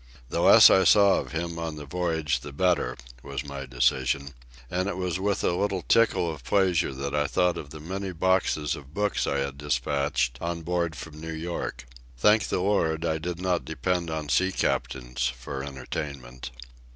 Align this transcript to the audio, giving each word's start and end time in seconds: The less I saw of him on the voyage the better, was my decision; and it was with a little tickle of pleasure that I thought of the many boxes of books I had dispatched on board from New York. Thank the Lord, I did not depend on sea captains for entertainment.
The 0.29 0.39
less 0.41 0.71
I 0.71 0.83
saw 0.83 1.19
of 1.19 1.31
him 1.31 1.59
on 1.59 1.75
the 1.75 1.85
voyage 1.85 2.39
the 2.39 2.51
better, 2.51 2.97
was 3.21 3.45
my 3.45 3.67
decision; 3.67 4.33
and 4.67 4.89
it 4.89 4.97
was 4.97 5.19
with 5.19 5.43
a 5.43 5.51
little 5.53 5.83
tickle 5.83 6.33
of 6.33 6.43
pleasure 6.43 6.91
that 6.91 7.13
I 7.13 7.27
thought 7.27 7.55
of 7.55 7.69
the 7.69 7.79
many 7.79 8.11
boxes 8.11 8.75
of 8.75 8.95
books 8.95 9.27
I 9.27 9.37
had 9.37 9.59
dispatched 9.59 10.39
on 10.41 10.63
board 10.63 10.95
from 10.95 11.21
New 11.21 11.31
York. 11.33 11.85
Thank 12.17 12.47
the 12.47 12.61
Lord, 12.61 13.05
I 13.05 13.19
did 13.19 13.39
not 13.39 13.63
depend 13.63 14.09
on 14.09 14.27
sea 14.27 14.51
captains 14.51 15.27
for 15.37 15.63
entertainment. 15.63 16.49